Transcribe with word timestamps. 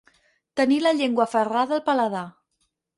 Tenir 0.61 0.79
la 0.85 0.95
llengua 1.03 1.29
aferrada 1.29 1.81
al 1.81 1.87
paladar. 1.93 2.29